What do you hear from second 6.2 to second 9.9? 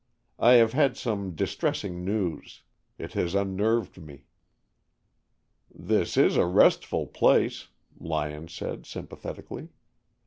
a restful place," Lyon said sympathetically.